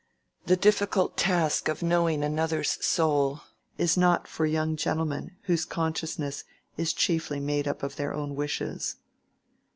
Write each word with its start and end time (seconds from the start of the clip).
The 0.47 0.57
difficult 0.57 1.15
task 1.15 1.67
of 1.67 1.83
knowing 1.83 2.23
another 2.23 2.63
soul 2.63 3.41
is 3.77 3.95
not 3.95 4.27
for 4.27 4.47
young 4.47 4.75
gentlemen 4.75 5.35
whose 5.43 5.63
consciousness 5.63 6.43
is 6.75 6.91
chiefly 6.91 7.39
made 7.39 7.67
up 7.67 7.83
of 7.83 7.97
their 7.97 8.11
own 8.11 8.33
wishes. 8.35 8.95